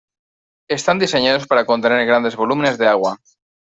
[0.67, 3.19] Están diseñadas para contener grandes volúmenes de agua.